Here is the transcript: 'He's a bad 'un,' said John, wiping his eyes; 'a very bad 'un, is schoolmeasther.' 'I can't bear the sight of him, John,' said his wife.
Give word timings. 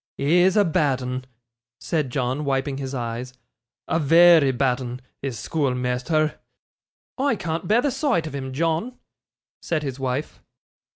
'He's 0.17 0.57
a 0.57 0.65
bad 0.65 1.03
'un,' 1.03 1.25
said 1.79 2.09
John, 2.09 2.43
wiping 2.43 2.77
his 2.79 2.95
eyes; 2.95 3.35
'a 3.87 3.99
very 3.99 4.51
bad 4.51 4.81
'un, 4.81 4.99
is 5.21 5.37
schoolmeasther.' 5.37 6.39
'I 7.19 7.35
can't 7.35 7.67
bear 7.67 7.83
the 7.83 7.91
sight 7.91 8.25
of 8.25 8.33
him, 8.33 8.51
John,' 8.51 8.97
said 9.61 9.83
his 9.83 9.99
wife. 9.99 10.41